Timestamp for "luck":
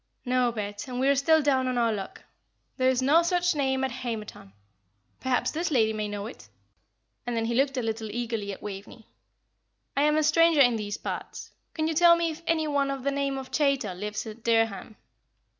1.93-2.23